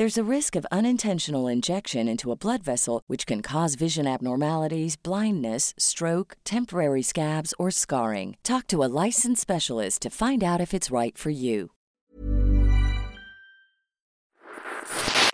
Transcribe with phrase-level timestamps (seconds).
[0.00, 4.96] There's a risk of unintentional injection into a blood vessel, which can cause vision abnormalities,
[4.96, 8.38] blindness, stroke, temporary scabs, or scarring.
[8.42, 11.72] Talk to a licensed specialist to find out if it's right for you.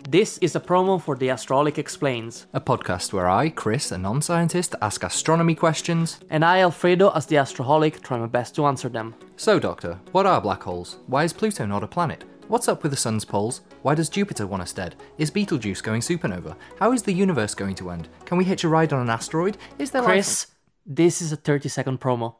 [0.09, 4.21] This is a promo for The Astroholic Explains, a podcast where I, Chris, a non
[4.21, 6.19] scientist, ask astronomy questions.
[6.29, 9.15] and I, Alfredo, as the Astroholic, try my best to answer them.
[9.37, 10.97] So, Doctor, what are black holes?
[11.07, 12.25] Why is Pluto not a planet?
[12.49, 13.59] What's up with the sun's poles?
[13.81, 14.95] Why does Jupiter want us dead?
[15.17, 16.55] Is Betelgeuse going supernova?
[16.79, 18.07] How is the universe going to end?
[18.23, 19.57] Can we hitch a ride on an asteroid?
[19.79, 20.47] Is there Chris,
[20.85, 22.35] this is a 30 second promo.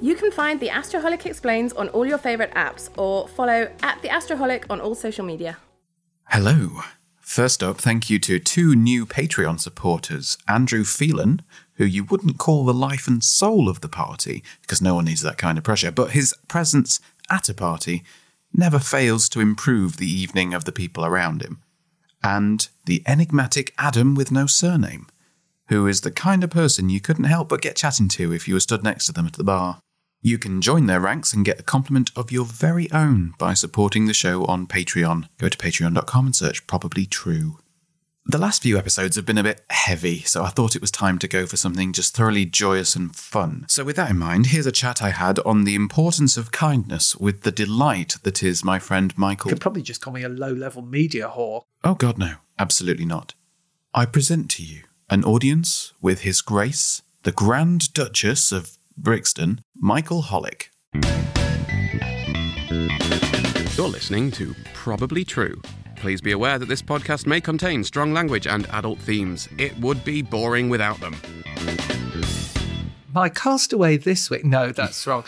[0.00, 4.08] You can find The Astroholic Explains on all your favourite apps or follow at The
[4.08, 5.58] Astroholic on all social media.
[6.30, 6.80] Hello.
[7.20, 11.42] First up, thank you to two new Patreon supporters Andrew Phelan,
[11.74, 15.20] who you wouldn't call the life and soul of the party, because no one needs
[15.20, 18.02] that kind of pressure, but his presence at a party
[18.56, 21.62] never fails to improve the evening of the people around him.
[22.22, 25.06] And the enigmatic Adam with no surname,
[25.68, 28.54] who is the kind of person you couldn't help but get chatting to if you
[28.54, 29.80] were stood next to them at the bar.
[30.22, 34.06] You can join their ranks and get a compliment of your very own by supporting
[34.06, 35.28] the show on Patreon.
[35.38, 37.58] Go to patreon.com and search Probably True.
[38.28, 41.16] The last few episodes have been a bit heavy, so I thought it was time
[41.20, 43.66] to go for something just thoroughly joyous and fun.
[43.68, 47.14] So, with that in mind, here's a chat I had on the importance of kindness
[47.14, 49.50] with the delight that is my friend Michael.
[49.50, 51.62] You could probably just call me a low level media whore.
[51.84, 52.34] Oh, God, no.
[52.58, 53.34] Absolutely not.
[53.94, 60.22] I present to you an audience with His Grace, the Grand Duchess of Brixton, Michael
[60.22, 60.70] Hollick.
[63.76, 65.62] You're listening to Probably True.
[66.06, 69.48] Please be aware that this podcast may contain strong language and adult themes.
[69.58, 71.16] It would be boring without them.
[73.12, 74.44] My castaway this week.
[74.44, 75.24] No, that's wrong.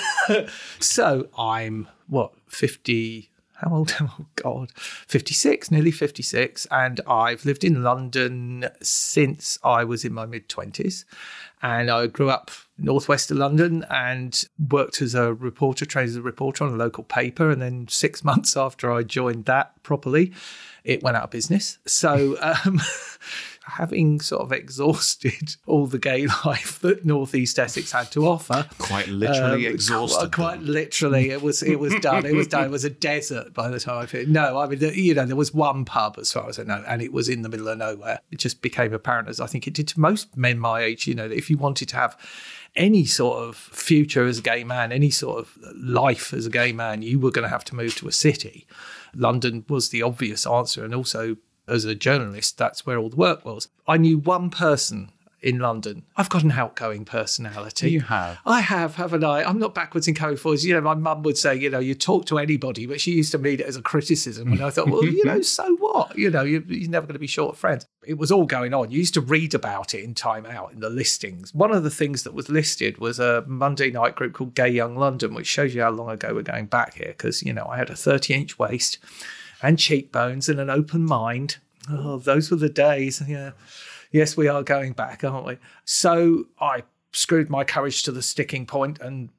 [0.80, 3.30] so I'm what fifty.
[3.60, 4.10] How old am I?
[4.18, 10.04] Oh, God, fifty six, nearly fifty six, and I've lived in London since I was
[10.04, 11.04] in my mid twenties,
[11.62, 16.22] and I grew up northwest of London and worked as a reporter, trained as a
[16.22, 20.32] reporter on a local paper, and then six months after I joined that properly,
[20.84, 21.78] it went out of business.
[21.86, 22.36] So.
[22.40, 22.80] Um,
[23.66, 28.66] having sort of exhausted all the gay life that Northeast Essex had to offer.
[28.78, 30.32] Quite literally Um, exhausted.
[30.32, 30.66] Quite, them.
[30.72, 32.26] literally, it was it was done.
[32.26, 32.64] It was done.
[32.64, 34.30] It was a desert by the time I finished.
[34.30, 37.00] No, I mean, you know, there was one pub as far as I know, and
[37.02, 38.20] it was in the middle of nowhere.
[38.30, 41.06] It just became apparent, as I think it did to most men my age.
[41.06, 42.16] You know, that if you wanted to have
[42.74, 46.72] any sort of future as a gay man, any sort of life as a gay
[46.72, 48.66] man, you were going to have to move to a city.
[49.14, 51.36] London was the obvious answer, and also
[51.68, 53.68] as a journalist, that's where all the work was.
[53.86, 55.12] I knew one person
[55.42, 56.04] in London.
[56.16, 57.90] I've got an outgoing personality.
[57.90, 58.38] You have.
[58.46, 59.42] I have, haven't I?
[59.42, 60.64] I'm not backwards and going forwards.
[60.64, 63.32] You know, my mum would say, you know, you talk to anybody, but she used
[63.32, 64.52] to mean it as a criticism.
[64.52, 66.16] And I thought, well, you know, so what?
[66.16, 67.86] You know, you, you're never going to be short of friends.
[68.06, 68.90] It was all going on.
[68.92, 71.52] You used to read about it in Time Out in the listings.
[71.52, 74.96] One of the things that was listed was a Monday night group called Gay Young
[74.96, 77.08] London, which shows you how long ago we're going back here.
[77.08, 78.98] Because, you know, I had a 30 inch waist
[79.62, 81.56] and cheekbones and an open mind.
[81.90, 83.22] Oh, those were the days.
[83.26, 83.52] Yeah.
[84.10, 85.58] Yes, we are going back, aren't we?
[85.84, 89.30] So I screwed my courage to the sticking point and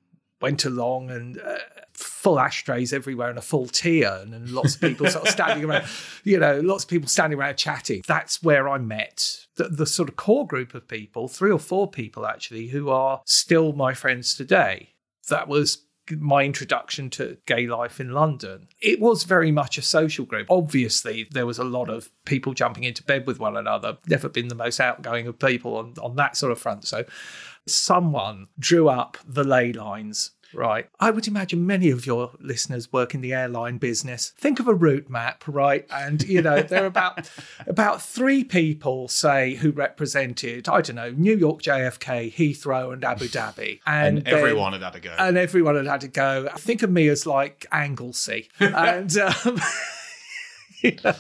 [0.42, 1.58] went along and uh,
[1.94, 5.64] full ashtrays everywhere and a full tea urn and lots of people sort of standing
[5.64, 5.86] around,
[6.24, 8.04] you know, lots of people standing around chatting.
[8.08, 11.90] That's where I met the, the sort of core group of people, three or four
[11.90, 14.90] people actually, who are still my friends today.
[15.30, 18.68] That was my introduction to gay life in London.
[18.82, 20.48] It was very much a social group.
[20.50, 23.98] Obviously, there was a lot of people jumping into bed with one another.
[24.08, 26.86] Never been the most outgoing of people on, on that sort of front.
[26.86, 27.06] So
[27.66, 30.88] someone drew up the ley lines right?
[31.00, 34.34] I would imagine many of your listeners work in the airline business.
[34.38, 35.86] Think of a route map, right?
[35.92, 37.30] And you know, there are about
[37.68, 43.26] about three people, say, who represented, I don't know, New York JFK, Heathrow, and Abu
[43.26, 43.80] Dhabi.
[43.88, 45.16] And, then- everyone had had a go.
[45.18, 46.50] and everyone had had to go.
[46.58, 49.60] Think of me as like Anglesey, and um,
[50.82, 51.14] you know,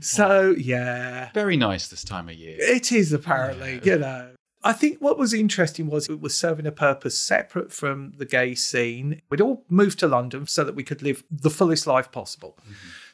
[0.00, 2.56] so yeah, Very nice this time of year.
[2.60, 4.30] it is apparently, you know.
[4.62, 8.54] I think what was interesting was it was serving a purpose separate from the gay
[8.54, 9.22] scene.
[9.30, 12.58] We'd all moved to London so that we could live the fullest life possible.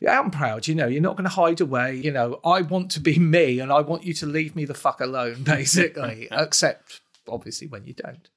[0.00, 1.96] Yeah, I'm proud, you know, you're not going to hide away.
[1.96, 4.74] You know, I want to be me and I want you to leave me the
[4.74, 8.28] fuck alone, basically, except obviously when you don't.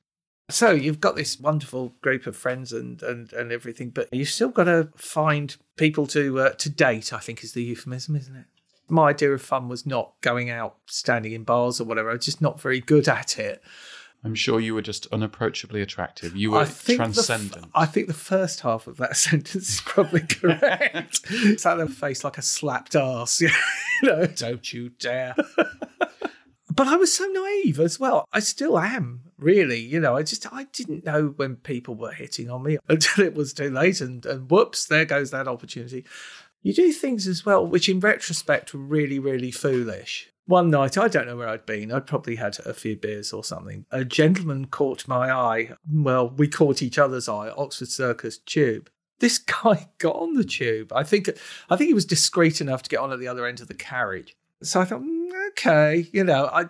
[0.51, 4.49] So you've got this wonderful group of friends and and, and everything, but you've still
[4.49, 7.13] got to find people to uh, to date.
[7.13, 8.45] I think is the euphemism, isn't it?
[8.89, 12.09] My idea of fun was not going out, standing in bars or whatever.
[12.09, 13.61] I was just not very good at it.
[14.23, 16.35] I'm sure you were just unapproachably attractive.
[16.35, 17.67] You were I the f- transcendent.
[17.73, 21.21] I think the first half of that sentence is probably correct.
[21.29, 23.39] it's like their face like a slapped ass.
[23.41, 23.49] you
[24.03, 25.35] know, don't you dare.
[26.75, 28.27] but I was so naive as well.
[28.33, 29.79] I still am, really.
[29.79, 33.35] You know, I just I didn't know when people were hitting on me until it
[33.35, 36.05] was too late, and and whoops, there goes that opportunity.
[36.61, 40.29] You do things as well, which in retrospect were really, really foolish.
[40.45, 41.91] One night, I don't know where I'd been.
[41.91, 43.85] I'd probably had a few beers or something.
[43.91, 45.73] A gentleman caught my eye.
[45.89, 48.89] Well, we caught each other's eye, Oxford Circus tube.
[49.19, 50.91] This guy got on the tube.
[50.91, 51.29] I think
[51.69, 53.73] I think he was discreet enough to get on at the other end of the
[53.73, 54.35] carriage.
[54.63, 56.65] So I thought, "Mm, okay, you know, I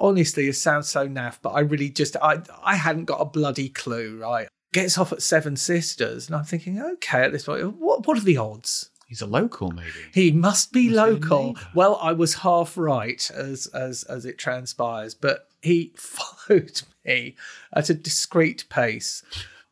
[0.00, 3.68] honestly it sounds so naff, but I really just I I hadn't got a bloody
[3.68, 4.48] clue, right?
[4.72, 8.22] Gets off at Seven Sisters, and I'm thinking, okay, at this point, what what are
[8.22, 8.90] the odds?
[9.12, 9.90] He's a local, maybe.
[10.14, 11.46] He must be Must local.
[11.48, 11.60] neighbour.
[11.74, 17.36] well, I was half right as as as it transpires, but he followed me
[17.74, 19.22] at a discreet pace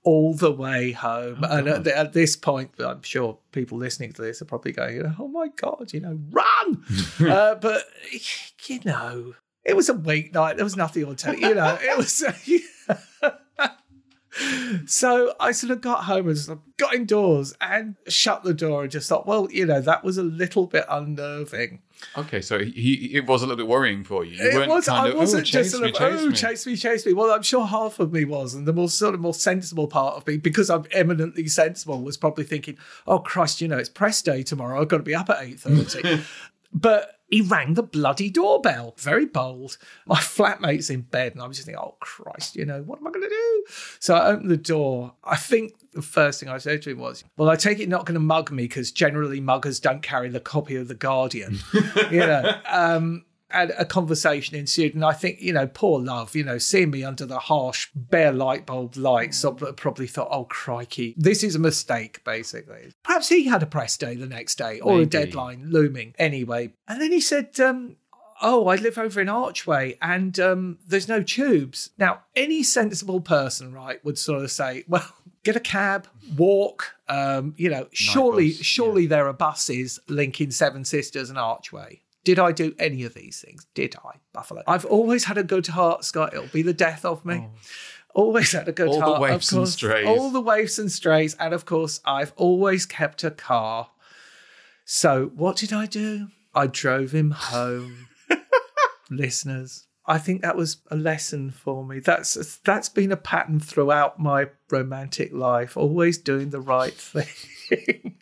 [0.02, 1.42] all the way home.
[1.44, 5.14] and at, the- at this point, I'm sure people listening to this are probably going,
[5.18, 6.84] "Oh my god, you know, run!"
[7.20, 7.84] uh, but
[8.66, 9.34] you know,
[9.64, 10.56] it was a weeknight.
[10.56, 11.40] There was nothing on telly.
[11.40, 12.22] You know, it was.
[14.86, 18.82] So I sort of got home and sort of got indoors and shut the door
[18.82, 21.82] and just thought, well, you know, that was a little bit unnerving.
[22.16, 24.42] Okay, so he, it was a little bit worrying for you.
[24.42, 26.34] You it weren't was, I of, wasn't just sort me, of, chase oh, me.
[26.34, 27.12] chase me, chase me.
[27.12, 30.16] Well, I'm sure half of me was, and the more sort of more sensible part
[30.16, 34.22] of me, because I'm eminently sensible, was probably thinking, oh Christ, you know, it's press
[34.22, 34.80] day tomorrow.
[34.80, 36.22] I've got to be up at eight thirty.
[36.72, 38.94] but he rang the bloody doorbell.
[38.98, 39.78] Very bold.
[40.06, 43.06] My flatmate's in bed, and I was just thinking, oh Christ, you know, what am
[43.06, 43.64] I going to do?
[44.00, 45.14] So I opened the door.
[45.24, 48.04] I think the first thing I said to him was, well, I take it not
[48.04, 51.58] going to mug me because generally muggers don't carry the copy of the Guardian.
[52.10, 52.60] you know.
[52.66, 56.90] Um, and a conversation ensued, and I think you know, poor love, you know, seeing
[56.90, 59.44] me under the harsh, bare light bulb lights,
[59.76, 64.14] probably thought, "Oh crikey, this is a mistake." Basically, perhaps he had a press day
[64.14, 65.02] the next day or Maybe.
[65.02, 66.14] a deadline looming.
[66.18, 67.96] Anyway, and then he said, um,
[68.42, 73.72] "Oh, I live over in Archway, and um, there's no tubes." Now, any sensible person,
[73.72, 75.12] right, would sort of say, "Well."
[75.42, 76.06] Get a cab,
[76.36, 76.96] walk.
[77.08, 82.02] Um, you know, surely, bus, surely there are buses linking Seven Sisters and Archway.
[82.24, 83.66] Did I do any of these things?
[83.74, 84.62] Did I, Buffalo?
[84.66, 86.34] I've always had a good heart, Scott.
[86.34, 87.46] It'll be the death of me.
[87.46, 87.50] Oh.
[88.14, 88.92] Always had a good Oh.
[88.92, 89.14] All the heart.
[89.16, 90.06] of waifs and strays.
[90.06, 91.34] All the waifs and strays.
[91.36, 93.90] And of course, I've always kept a car.
[94.84, 96.28] So what did I do?
[96.54, 98.08] I drove him home.
[99.10, 102.00] Listeners, I think that was a lesson for me.
[102.00, 105.76] That's that's been a pattern throughout my romantic life.
[105.76, 108.16] Always doing the right thing.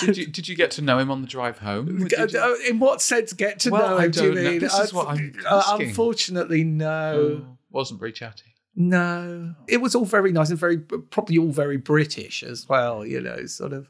[0.00, 2.08] did you did you get to know him on the drive home?
[2.18, 4.10] Uh, In what sense, get to Well, know I him?
[4.12, 4.58] Do you mean?
[4.60, 5.88] This is what I'm uh, asking.
[5.88, 8.54] unfortunately, no, Oh, wasn't very chatty.
[8.74, 9.54] no.
[9.68, 13.04] It was all very nice and very probably all very British as well.
[13.04, 13.88] You know, sort of.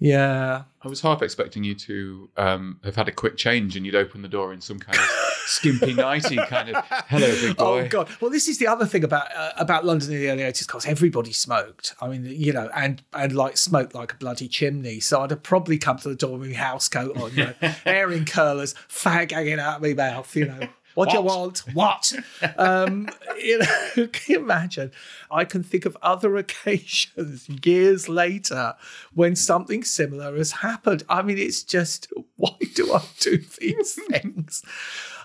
[0.00, 3.96] Yeah, I was half expecting you to um, have had a quick change and you'd
[3.96, 5.08] open the door in some kind of
[5.48, 7.64] skimpy nighty kind of hello big boy.
[7.64, 8.08] Oh god.
[8.20, 10.86] Well, this is the other thing about uh, about London in the early eighties, because
[10.86, 11.94] everybody smoked.
[12.00, 15.00] I mean, you know, and and like smoked like a bloody chimney.
[15.00, 17.54] So I'd have probably come to the door with my house coat on, you know,
[17.84, 20.68] hair in curlers, fag hanging out of my mouth, you know.
[20.98, 21.60] What, do you want?
[21.74, 22.12] What?
[22.56, 23.08] Um,
[23.40, 24.90] you know, can you imagine?
[25.30, 28.74] I can think of other occasions years later
[29.14, 31.04] when something similar has happened.
[31.08, 34.64] I mean, it's just Why do I do these things?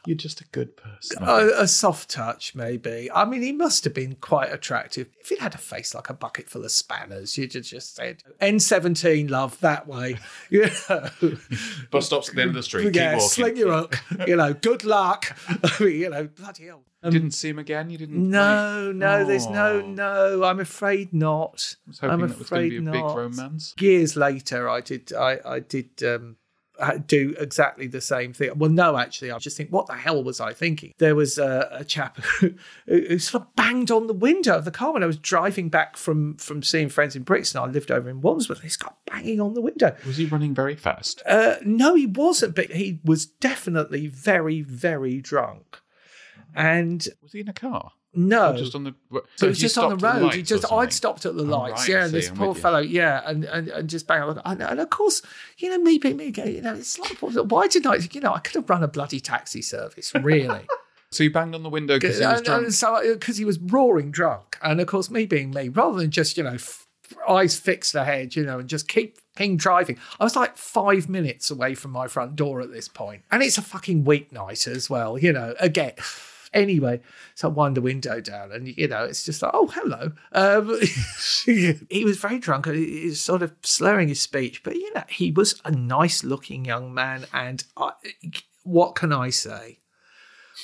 [0.05, 1.23] You're just a good person.
[1.23, 3.09] A, a soft touch, maybe.
[3.13, 5.09] I mean, he must have been quite attractive.
[5.21, 8.21] If he'd had a face like a bucket full of spanners, you'd have just said,
[8.41, 10.17] N17, love, that way.
[10.49, 11.09] You know,
[11.89, 12.83] Bus stops at the end of the street.
[12.83, 13.29] Keep yeah, walking.
[13.29, 13.97] sling your hook.
[14.27, 15.37] You know, good luck.
[15.47, 16.83] I mean, you know, bloody hell.
[17.03, 17.89] You didn't see him again.
[17.89, 18.29] You didn't.
[18.29, 19.87] No, no, there's no, Oh.
[19.87, 20.43] no.
[20.45, 21.75] I'm afraid not.
[21.85, 22.93] I was hoping I'm that was going to afraid be a not.
[22.93, 23.73] big romance.
[23.79, 25.11] Years later, I did.
[25.13, 26.37] I, I did um,
[27.05, 28.51] do exactly the same thing.
[28.55, 30.93] Well, no, actually, I just think, what the hell was I thinking?
[30.97, 32.53] There was a, a chap who,
[32.87, 35.97] who sort of banged on the window of the car when I was driving back
[35.97, 37.61] from from seeing friends in Brixton.
[37.61, 38.61] I lived over in Wandsworth.
[38.61, 39.95] This guy banging on the window.
[40.05, 41.21] Was he running very fast?
[41.25, 45.79] Uh, no, he wasn't, but he was definitely very, very drunk.
[46.55, 47.91] And Was he in a car?
[48.15, 48.93] No, Or just on the.
[49.35, 50.21] so he it's just on the road.
[50.23, 50.71] lights He just?
[50.71, 52.61] I'd stopped at the lights, right, yeah, and this I'm poor you.
[52.61, 54.41] fellow, yeah, and, and and just bang on.
[54.45, 55.21] And, and of course,
[55.57, 57.95] you know me being me, you know, it's like, why didn't I?
[58.11, 60.61] You know, I could have run a bloody taxi service, really.
[61.11, 62.71] So he banged on the window because he was drunk.
[62.71, 66.09] so uh, because he was roaring drunk, and of course, me being me, rather than
[66.11, 66.53] just you know.
[66.53, 66.79] F-
[67.29, 69.99] Eyes fixed ahead, you know, and just keep ping driving.
[70.19, 73.57] I was like five minutes away from my front door at this point, and it's
[73.57, 75.53] a fucking weeknight as well, you know.
[75.59, 75.91] Again,
[76.53, 77.01] Anyway,
[77.35, 80.11] so I wind the window down, and you know, it's just like, oh, hello.
[80.31, 80.79] Um,
[81.89, 85.03] he was very drunk, and he was sort of slurring his speech, but you know,
[85.09, 87.25] he was a nice-looking young man.
[87.33, 87.93] And I,
[88.63, 89.79] what can I say?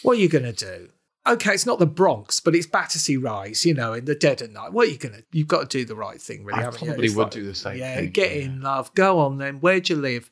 [0.04, 0.90] What are you going to do?
[1.28, 4.52] Okay, it's not the Bronx, but it's Battersea Rise, you know, in the dead of
[4.52, 4.72] night.
[4.72, 5.24] What are you going to?
[5.32, 7.54] You've got to do the right thing, really, I haven't probably would like, do the
[7.54, 8.44] same Yeah, thing, get yeah.
[8.44, 8.94] in, love.
[8.96, 9.56] Go on then.
[9.60, 10.32] Where'd you live?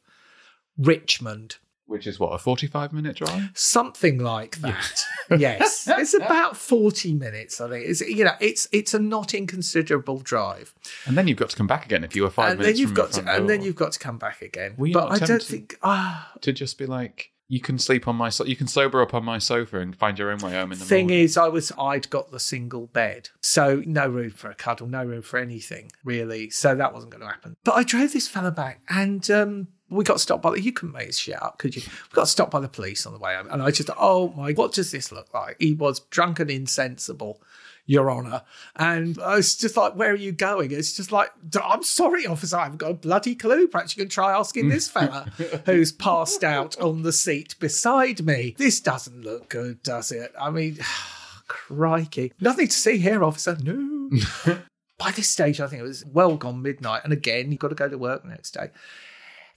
[0.78, 1.58] Richmond.
[1.88, 3.50] Which is what, a 45 minute drive?
[3.54, 5.06] Something like that.
[5.38, 7.60] yes, it's about forty minutes.
[7.62, 10.76] I think it's you know it's it's a not inconsiderable drive,
[11.06, 12.82] And then you've got to come back again if you were five and minutes then
[12.82, 14.76] you've got to, front and then you've got to come back again.
[14.78, 16.34] But I don't think ah.
[16.42, 19.24] to just be like, you can sleep on my, so- you can sober up on
[19.24, 21.24] my sofa and find your own way home in the Thing morning.
[21.24, 25.04] is, I was I'd got the single bed, so no room for a cuddle, no
[25.06, 26.50] room for anything really.
[26.50, 27.56] So that wasn't going to happen.
[27.64, 30.62] But I drove this fella back, and um, we got stopped by the.
[30.62, 31.82] You couldn't make shit up, could you?
[31.86, 34.54] We got stopped by the police on the way home, and I just, oh my,
[34.54, 35.58] what does this look like?
[35.60, 37.42] He was drunk and insensible.
[37.88, 38.44] Your Honour.
[38.76, 40.72] And I was just like, where are you going?
[40.72, 41.32] It's just like,
[41.64, 43.68] I'm sorry, officer, I haven't got a bloody clue.
[43.68, 45.32] Perhaps you can try asking this fella
[45.66, 48.56] who's passed out on the seat beside me.
[48.58, 50.34] This doesn't look good, does it?
[50.40, 50.80] I mean,
[51.48, 52.34] crikey.
[52.42, 53.58] Nothing to see here, officer.
[53.64, 54.12] No.
[55.00, 57.02] By this stage, I think it was well gone midnight.
[57.06, 58.70] And again, you've got to go to work the next day.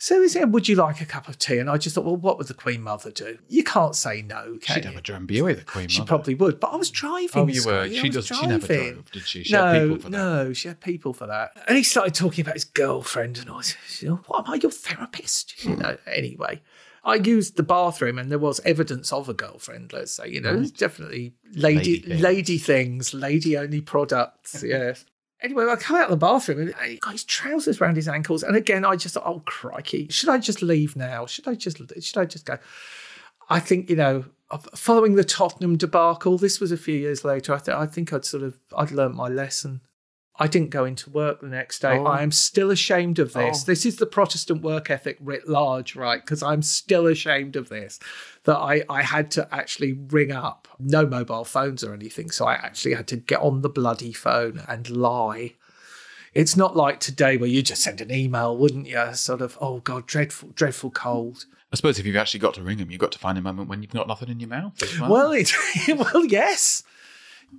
[0.03, 1.59] So he said, Would you like a cup of tea?
[1.59, 3.39] And I just thought, Well, what would the Queen Mother do?
[3.49, 4.91] You can't say no, can She'd you?
[4.93, 7.29] have a drambuie, the Queen She probably would, but I was driving.
[7.35, 7.87] Oh, you were.
[7.87, 8.27] She does.
[8.27, 8.93] She never driving.
[8.95, 9.45] drove, did she?
[9.45, 10.17] She had no, people for that.
[10.17, 11.51] no, she had people for that.
[11.69, 15.63] And he started talking about his girlfriend, and I said, "What am I, your therapist?"
[15.65, 15.83] You hmm.
[15.83, 15.99] know.
[16.07, 16.63] Anyway,
[17.05, 19.93] I used the bathroom, and there was evidence of a girlfriend.
[19.93, 23.11] Let's say, you know, there's definitely lady Lady lady things.
[23.11, 24.63] things, lady only products.
[24.67, 25.05] yes.
[25.43, 28.43] Anyway, I come out of the bathroom and he got his trousers around his ankles.
[28.43, 31.27] And again, I just thought, oh crikey, should I just leave now?
[31.27, 32.59] Should I just should I just go?
[33.49, 34.27] I think you know,
[34.75, 37.55] following the Tottenham debacle, this was a few years later.
[37.55, 39.81] I, th- I think I'd sort of I'd learnt my lesson.
[40.41, 41.99] I didn't go into work the next day.
[41.99, 42.07] Oh.
[42.07, 43.63] I am still ashamed of this.
[43.63, 43.67] Oh.
[43.67, 46.21] This is the Protestant work ethic writ large, right?
[46.21, 48.01] Because I'm still ashamed of this.
[48.45, 52.31] That I, I had to actually ring up, no mobile phones or anything.
[52.31, 55.57] So I actually had to get on the bloody phone and lie.
[56.33, 59.13] It's not like today where you just send an email, wouldn't you?
[59.13, 61.45] Sort of, oh God, dreadful, dreadful cold.
[61.71, 63.69] I suppose if you've actually got to ring them, you've got to find a moment
[63.69, 64.83] when you've got nothing in your mouth.
[64.83, 65.11] As well.
[65.11, 65.53] Well, it,
[65.89, 66.83] well, yes,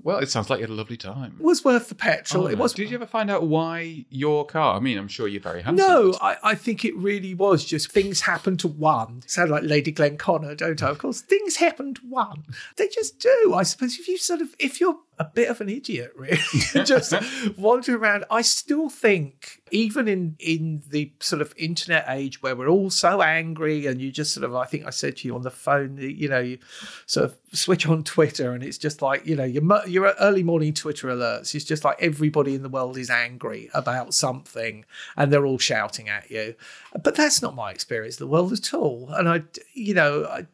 [0.03, 1.35] well, it sounds like you had a lovely time.
[1.39, 2.45] it was worth the petrol.
[2.45, 2.73] Oh, it was.
[2.73, 4.75] Did you ever find out why your car?
[4.75, 5.87] I mean, I'm sure you're very handsome.
[5.87, 9.23] No, I, I think it really was just things happen to one.
[9.27, 10.89] Sound like Lady Glenconner, don't I?
[10.89, 12.43] Of course, things happen to one.
[12.77, 13.53] They just do.
[13.55, 16.39] I suppose if you sort of, if you're a bit of an idiot, really,
[16.83, 17.13] just
[17.55, 18.25] wandering around.
[18.31, 23.21] I still think, even in in the sort of internet age where we're all so
[23.21, 25.97] angry, and you just sort of, I think I said to you on the phone,
[25.97, 26.57] you know, you
[27.05, 30.73] sort of switch on Twitter, and it's just like, you know, your your early morning
[30.73, 31.53] Twitter alerts.
[31.53, 34.85] It's just like everybody in the world is angry about something,
[35.15, 36.55] and they're all shouting at you.
[37.03, 39.43] But that's not my experience of the world at all, and I,
[39.75, 40.47] you know, I,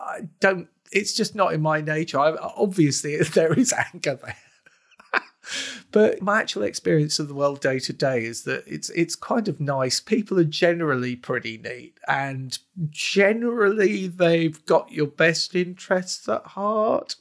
[0.00, 0.68] I don't.
[0.92, 2.18] It's just not in my nature.
[2.18, 4.36] I, obviously, there is anger there.
[5.92, 9.48] But my actual experience of the world day to day is that it's it's kind
[9.48, 9.98] of nice.
[9.98, 12.56] People are generally pretty neat, and
[12.90, 17.16] generally they've got your best interests at heart.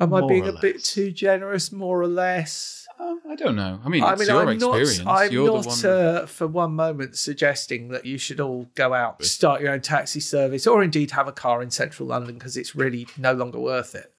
[0.00, 1.72] Am I More being a bit too generous?
[1.72, 2.81] More or less.
[3.02, 3.80] Uh, I don't know.
[3.84, 4.98] I mean, I it's mean, your I'm experience.
[5.00, 5.22] not.
[5.22, 6.16] I'm You're not the one.
[6.16, 10.20] uh, for one moment suggesting that you should all go out, start your own taxi
[10.20, 13.96] service, or indeed have a car in central London because it's really no longer worth
[13.96, 14.12] it.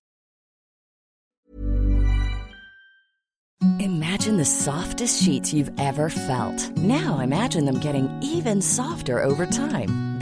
[3.80, 6.70] Imagine the softest sheets you've ever felt.
[6.78, 10.13] Now imagine them getting even softer over time.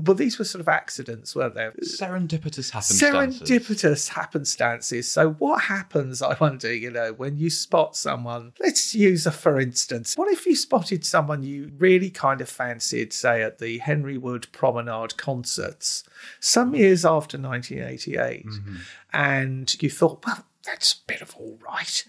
[0.00, 1.68] But these were sort of accidents, weren't they?
[1.82, 3.02] Serendipitous happenstances.
[3.02, 5.04] Serendipitous happenstances.
[5.04, 8.52] So, what happens, I wonder, you know, when you spot someone?
[8.60, 10.16] Let's use a for instance.
[10.16, 14.46] What if you spotted someone you really kind of fancied, say, at the Henry Wood
[14.52, 16.04] Promenade concerts
[16.38, 16.76] some mm-hmm.
[16.76, 18.76] years after 1988, mm-hmm.
[19.12, 22.04] and you thought, well, that's a bit of all right.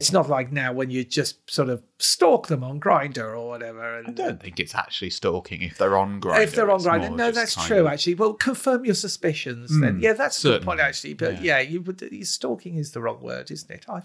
[0.00, 3.98] It's not like now when you just sort of stalk them on Grindr or whatever.
[3.98, 6.42] And I don't think it's actually stalking if they're on Grindr.
[6.42, 7.80] if they're on more no, that's true.
[7.80, 9.68] of- Actually, well, confirm your suspicions.
[9.78, 10.80] Then, Mm, yeah, that's a good point.
[10.80, 12.02] Actually, but yeah, you would.
[12.26, 13.84] Stalking is the wrong word, isn't it?
[13.88, 14.02] I, I-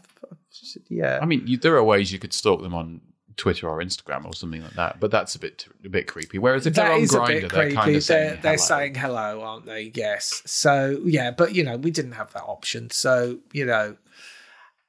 [0.89, 1.19] yeah.
[1.21, 2.99] I mean, you, there are ways you could stalk them on
[3.37, 6.39] Twitter or Instagram or something like that, but that's a bit a bit creepy.
[6.39, 8.51] Whereas if that they're on is a Grindr, bit they're kind of saying they're, they're
[8.53, 8.65] hello.
[8.65, 9.91] saying hello, aren't they?
[9.93, 10.41] Yes.
[10.45, 12.89] So yeah, but you know, we didn't have that option.
[12.91, 13.97] So you know,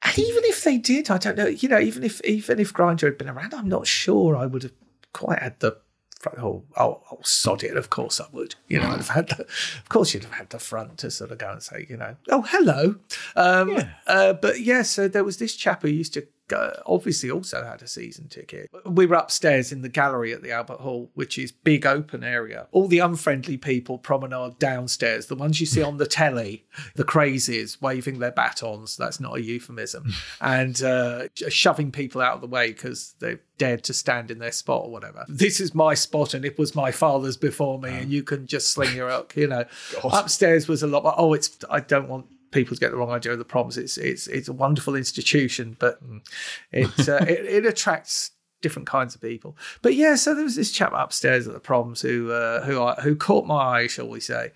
[0.07, 1.47] and even if they did, I don't know.
[1.47, 4.63] You know, even if even if Grindr had been around, I'm not sure I would
[4.63, 4.73] have
[5.13, 5.71] quite had the.
[5.71, 7.77] front- Oh, oh, oh, sod it!
[7.77, 8.55] Of course I would.
[8.67, 9.41] You know, I'd have had the.
[9.43, 12.15] Of course, you'd have had the front to sort of go and say, you know,
[12.29, 12.95] oh hello.
[13.35, 16.27] Um, uh, but yeah, so there was this chap who used to
[16.85, 18.69] obviously also had a season ticket.
[18.85, 22.67] We were upstairs in the gallery at the Albert Hall, which is big open area.
[22.71, 27.81] All the unfriendly people promenade downstairs, the ones you see on the telly, the crazies
[27.81, 28.97] waving their batons.
[28.97, 33.83] That's not a euphemism, and uh, shoving people out of the way because they've dared
[33.83, 35.25] to stand in their spot or whatever.
[35.27, 38.69] This is my spot, and it was my father's before me, and you can just
[38.69, 39.33] sling your hook.
[39.35, 39.65] You know,
[40.03, 41.03] upstairs was a lot.
[41.17, 43.77] Oh, it's I don't want people get the wrong idea of the proms.
[43.77, 46.21] It's it's it's a wonderful institution, but mm,
[46.71, 48.31] it, uh, it it attracts
[48.61, 49.55] different kinds of people.
[49.81, 52.95] But yeah, so there was this chap upstairs at the proms who uh, who I,
[52.95, 54.51] who caught my eye, shall we say.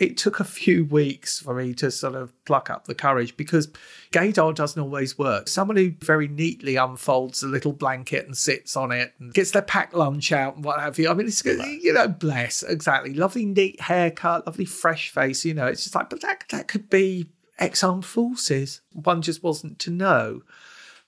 [0.00, 3.68] It took a few weeks for me to sort of pluck up the courage because
[4.12, 5.46] gaydar doesn't always work.
[5.46, 9.60] Someone who very neatly unfolds a little blanket and sits on it and gets their
[9.60, 11.10] packed lunch out and what have you.
[11.10, 15.44] I mean, it's you know, bless exactly, lovely neat haircut, lovely fresh face.
[15.44, 18.80] You know, it's just like, but that that could be ex-armed forces.
[18.94, 20.42] One just wasn't to know.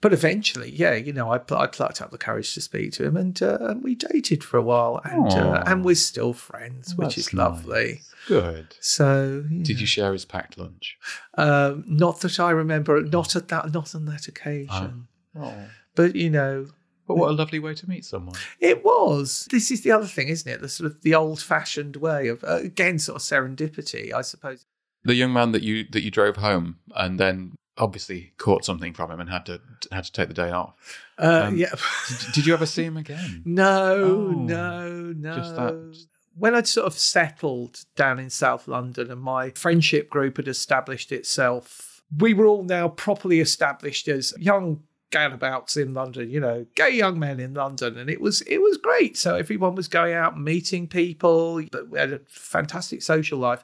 [0.03, 3.17] But eventually, yeah, you know, I, I plucked up the courage to speak to him,
[3.17, 7.29] and uh, we dated for a while, and uh, and we're still friends, which That's
[7.29, 8.03] is lovely.
[8.27, 8.75] Good.
[8.81, 10.99] So, Did you share his packed lunch?
[11.39, 15.07] Um, not that I remember, not at that, not on that occasion.
[15.39, 15.55] Oh.
[15.95, 16.67] But you know,
[17.07, 18.35] But what a lovely way to meet someone.
[18.59, 19.47] it was.
[19.53, 20.61] This is the other thing, isn't it?
[20.61, 24.67] The sort of the old-fashioned way of uh, again, sort of serendipity, I suppose.
[25.05, 29.11] The young man that you that you drove home and then obviously caught something from
[29.11, 30.75] him and had to had to take the day off.
[31.19, 31.71] Uh, Um, yeah.
[32.09, 33.43] Did, did you ever see him again?
[33.47, 35.35] No, Oh, no, no.
[35.37, 36.07] just that-
[36.37, 41.13] When I'd sort of settled down in South London and my friendship group had established
[41.13, 46.91] itself, we were all now properly established as young gadabouts in London, you know, gay
[46.91, 47.97] young men in London.
[47.99, 49.17] And it was it was great.
[49.19, 53.63] So everyone was going out and meeting people, but we had a fantastic social life.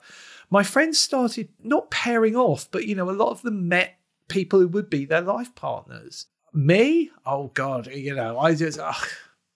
[0.50, 3.97] My friends started not pairing off, but you know, a lot of them met
[4.28, 6.26] people who would be their life partners.
[6.52, 7.10] Me?
[7.26, 9.08] Oh God, you know, I just ugh,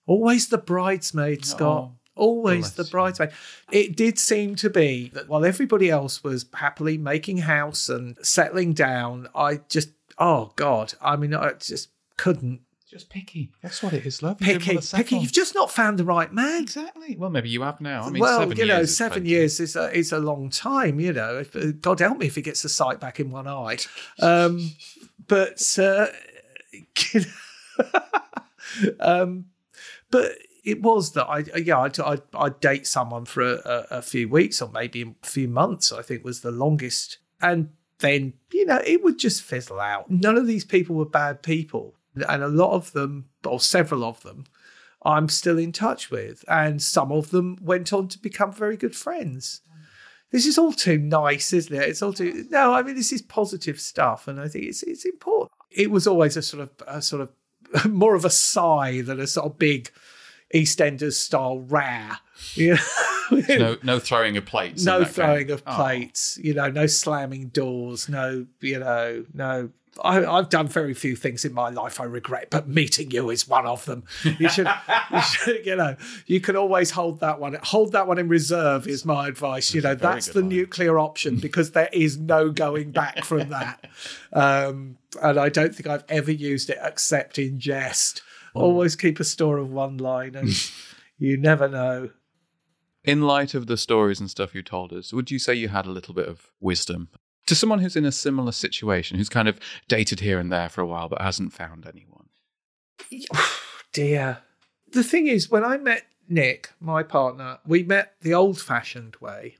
[0.05, 1.91] always the bridesmaid, oh, Scott.
[1.91, 3.31] Oh, always the bridesmaid.
[3.71, 8.73] It did seem to be that while everybody else was happily making house and settling
[8.73, 12.61] down, I just oh God, I mean, I just couldn't
[12.93, 13.49] Just picky.
[13.63, 14.39] That's what it is, love.
[14.39, 14.77] You picky.
[14.93, 15.17] Picky.
[15.17, 16.61] You've just not found the right man.
[16.61, 17.15] Exactly.
[17.17, 18.03] Well, maybe you have now.
[18.03, 20.99] I mean, well, seven you know, years seven years is a, is a long time.
[20.99, 23.47] You know, if, uh, God help me if he gets the sight back in one
[23.47, 23.79] eye.
[24.19, 24.73] Um,
[25.27, 26.05] but uh,
[28.99, 29.45] um,
[30.11, 34.29] but it was that I yeah I'd, I'd, I'd date someone for a, a few
[34.29, 35.91] weeks or maybe a few months.
[35.91, 40.11] I think was the longest, and then you know it would just fizzle out.
[40.11, 44.21] None of these people were bad people, and a lot of them, or several of
[44.23, 44.45] them,
[45.05, 48.95] I'm still in touch with, and some of them went on to become very good
[48.95, 49.61] friends.
[50.31, 51.89] This is all too nice, isn't it?
[51.89, 52.73] It's all too no.
[52.73, 55.51] I mean, this is positive stuff, and I think it's it's important.
[55.69, 59.27] It was always a sort of a sort of more of a sigh than a
[59.27, 59.91] sort of big
[60.53, 62.17] EastEnders style rare.
[62.55, 63.41] You know?
[63.49, 64.83] no, no throwing of plates.
[64.83, 65.53] no throwing game.
[65.55, 65.75] of Oh.
[65.75, 66.39] plates.
[66.41, 68.09] You know, no slamming doors.
[68.09, 69.69] No, you know, no.
[70.01, 73.47] I, I've done very few things in my life I regret, but meeting you is
[73.47, 74.03] one of them.
[74.23, 74.67] You should,
[75.11, 77.57] you, should you know, you can always hold that one.
[77.61, 79.73] Hold that one in reserve is my advice.
[79.73, 80.49] You know, that's the line.
[80.49, 83.85] nuclear option because there is no going back from that.
[84.33, 88.23] Um, and I don't think I've ever used it except in jest.
[88.55, 90.71] Always keep a store of one-liners.
[91.19, 92.09] you never know.
[93.03, 95.85] In light of the stories and stuff you told us, would you say you had
[95.85, 97.09] a little bit of wisdom
[97.45, 100.81] to someone who's in a similar situation, who's kind of dated here and there for
[100.81, 102.29] a while but hasn't found anyone?
[103.93, 104.39] dear.
[104.91, 109.57] The thing is, when I met Nick, my partner, we met the old fashioned way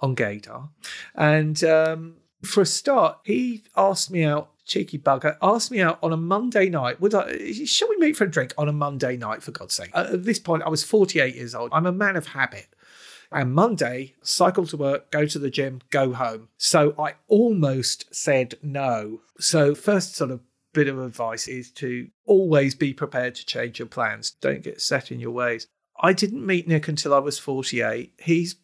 [0.00, 0.68] on Gaydar.
[1.14, 6.12] And um, for a start, he asked me out, cheeky bugger, asked me out on
[6.12, 7.00] a Monday night.
[7.00, 9.90] Would I, shall we meet for a drink on a Monday night, for God's sake?
[9.94, 11.70] At this point, I was 48 years old.
[11.72, 12.68] I'm a man of habit.
[13.30, 16.48] And Monday, cycle to work, go to the gym, go home.
[16.56, 19.20] So I almost said no.
[19.38, 20.40] So, first sort of
[20.72, 24.30] bit of advice is to always be prepared to change your plans.
[24.30, 25.66] Don't get set in your ways.
[26.00, 28.12] I didn't meet Nick until I was 48.
[28.18, 28.56] He's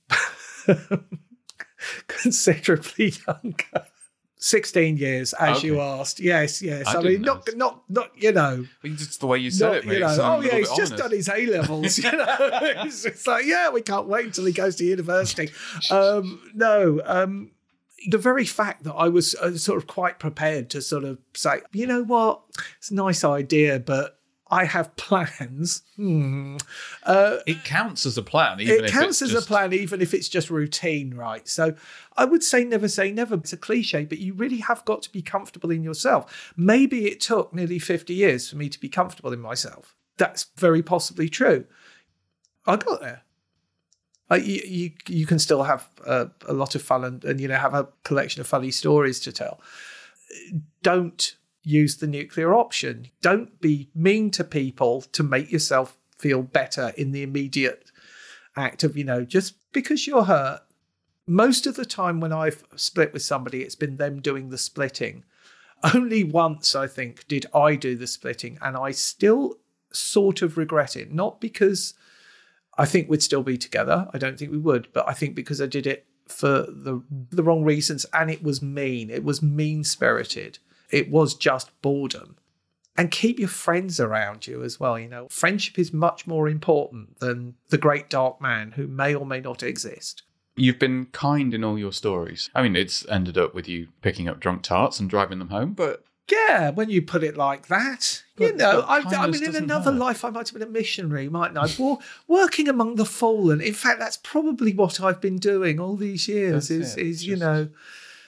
[2.07, 3.87] considerably younger.
[4.45, 6.21] 16 years, as you asked.
[6.21, 6.87] Yes, yes.
[6.87, 9.77] I I, mean, not, not, not, you know, It's just the way you said not,
[9.77, 9.95] it, mate.
[9.95, 11.01] you know, oh yeah, he's just ominous.
[11.01, 11.97] done his A levels.
[11.97, 12.27] You know,
[12.85, 15.51] it's, it's like yeah, we can't wait until he goes to university.
[15.91, 17.53] Um, no, um,
[18.09, 21.63] the very fact that I was uh, sort of quite prepared to sort of say,
[21.73, 22.43] you know what,
[22.77, 24.19] it's a nice idea, but
[24.55, 25.83] I have plans.
[25.97, 26.59] Hmm.
[27.03, 30.15] Uh, It counts as a plan, even it counts as just- a plan, even if
[30.15, 31.47] it's just routine, right?
[31.49, 31.75] So
[32.17, 33.35] I would say never say never.
[33.35, 36.53] It's a cliche, but you really have got to be comfortable in yourself.
[36.57, 39.97] Maybe it took nearly 50 years for me to be comfortable in myself.
[40.19, 41.65] That's very possibly true.
[42.67, 43.23] I got there.
[44.31, 47.49] Uh, you, you you can still have uh, a lot of fun and, and you
[47.49, 49.61] know have a collection of funny stories to tell.
[50.83, 53.09] Don't use the nuclear option.
[53.21, 57.91] Don't be mean to people to make yourself feel better in the immediate
[58.57, 60.61] act of, you know, just because you're hurt.
[61.27, 65.25] Most of the time when I've split with somebody, it's been them doing the splitting.
[65.95, 69.57] Only once, I think, did I do the splitting, and I still
[69.93, 71.13] sort of regret it.
[71.13, 71.95] Not because
[72.77, 74.09] I think we'd still be together.
[74.13, 77.43] I don't think we would, but I think because I did it for the the
[77.43, 79.11] wrong reasons and it was mean.
[79.11, 80.59] It was mean spirited.
[80.91, 82.37] It was just boredom.
[82.97, 84.97] And keep your friends around you as well.
[84.99, 89.27] You know, friendship is much more important than the great dark man who may or
[89.27, 90.23] may not exist.
[90.57, 92.51] You've been kind in all your stories.
[92.55, 95.73] I mean, it's ended up with you picking up drunk tarts and driving them home,
[95.73, 99.93] but Yeah, when you put it like that, you know, I, I mean, in another
[99.93, 100.01] hurt.
[100.01, 101.69] life, I might have been a missionary, mightn't I?
[101.79, 103.61] War, working among the fallen.
[103.61, 106.69] In fact, that's probably what I've been doing all these years.
[106.69, 107.69] That's is it, is you know,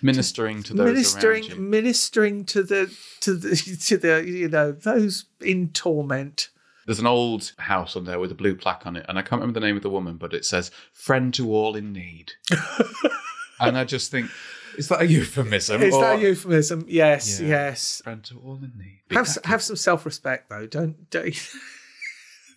[0.02, 3.56] ministering to those ministering, ministering to the to the
[3.86, 6.48] to the you know those in torment.
[6.86, 9.40] There's an old house on there with a blue plaque on it, and I can't
[9.40, 12.32] remember the name of the woman, but it says "Friend to all in need."
[13.60, 14.30] and I just think,
[14.78, 15.82] is that a euphemism?
[15.82, 16.84] Is that a euphemism?
[16.86, 17.48] Yes, Yeah.
[17.48, 18.02] yes.
[18.04, 19.00] Friend to all in need.
[19.10, 20.66] Have s- have some self respect though.
[20.66, 21.34] Don't don't.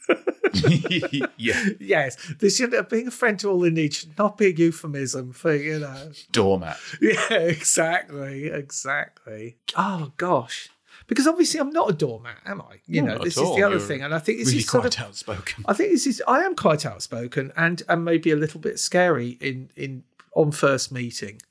[1.38, 4.48] yeah, yes, this you know, being a friend to all in need should not be
[4.48, 6.12] a euphemism for you know.
[6.32, 6.78] doormat.
[7.02, 9.58] Yeah, exactly, exactly.
[9.76, 10.70] Oh gosh,
[11.08, 12.82] because obviously I'm not a doormat, am I?
[12.88, 14.68] You No, know, this is the other You're thing, and I think this really is
[14.68, 15.06] sort quite of.
[15.06, 15.66] outspoken.
[15.68, 16.22] I think this is.
[16.28, 20.04] I am quite outspoken and and maybe a little bit scary in in
[20.36, 21.42] on first meeting.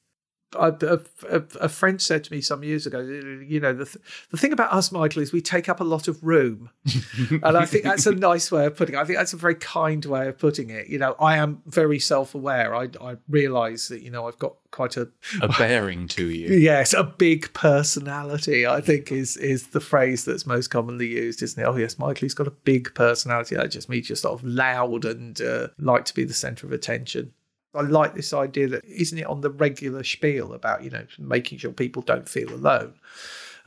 [0.59, 4.05] I, a, a, a friend said to me some years ago, you know, the th-
[4.31, 6.71] the thing about us, Michael, is we take up a lot of room,
[7.31, 8.99] and I think that's a nice way of putting it.
[8.99, 10.89] I think that's a very kind way of putting it.
[10.89, 12.75] You know, I am very self aware.
[12.75, 15.09] I I realise that you know I've got quite a
[15.43, 16.49] A bearing to you.
[16.69, 18.67] Yes, a big personality.
[18.67, 21.67] I think is is the phrase that's most commonly used, isn't it?
[21.67, 23.55] Oh yes, Michael, he's got a big personality.
[23.55, 26.73] That just means you're sort of loud and uh, like to be the centre of
[26.73, 27.33] attention.
[27.75, 31.59] I like this idea that isn't it on the regular spiel about you know making
[31.59, 32.95] sure people don't feel alone.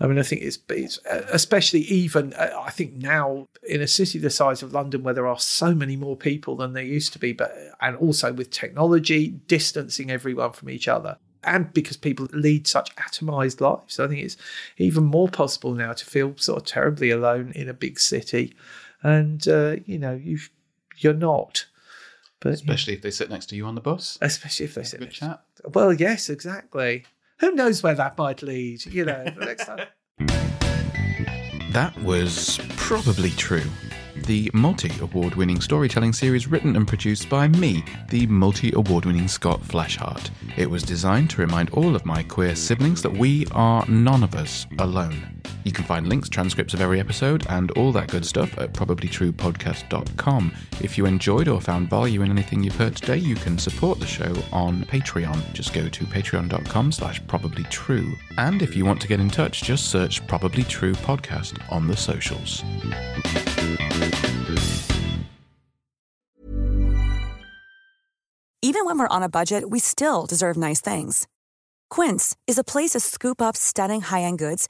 [0.02, 1.00] I mean, I think it's, it's
[1.32, 5.28] especially even, uh, I think now in a city the size of London where there
[5.28, 9.28] are so many more people than there used to be, but and also with technology
[9.28, 11.20] distancing everyone from each other.
[11.44, 14.38] And because people lead such atomized lives, I think it's
[14.78, 18.56] even more possible now to feel sort of terribly alone in a big city.
[19.04, 20.40] And, uh, you know, you
[20.98, 21.66] you're not.
[22.42, 24.18] But, Especially if they sit next to you on the bus.
[24.20, 25.42] Especially if they sit Good next chat.
[25.74, 27.06] Well, yes, exactly.
[27.40, 28.86] Who knows where that might lead?
[28.88, 29.88] You know, the next time.
[31.72, 33.64] That was probably true.
[34.26, 39.30] The multi award winning storytelling series written and produced by me, the multi award winning
[39.30, 40.32] Scott Flashheart.
[40.58, 44.36] It was designed to remind all of my queer siblings that we are none of
[44.36, 45.41] us alone.
[45.64, 50.54] You can find links, transcripts of every episode, and all that good stuff at probablytruepodcast.com.
[50.82, 54.08] If you enjoyed or found value in anything you've heard today, you can support the
[54.08, 55.54] show on Patreon.
[55.54, 58.12] Just go to patreon.com slash probablytrue.
[58.38, 61.98] And if you want to get in touch, just search Probably True Podcast on the
[61.98, 62.64] socials.
[68.64, 71.28] Even when we're on a budget, we still deserve nice things.
[71.90, 74.70] Quince is a place to scoop up stunning high end goods